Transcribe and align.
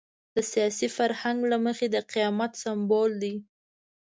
د 0.35 0.37
سیاسي 0.51 0.87
فرهنګ 0.97 1.39
له 1.51 1.57
مخې 1.65 1.87
د 1.91 1.97
قیامت 2.11 2.51
سمبول 2.63 3.11
دی. 3.23 3.35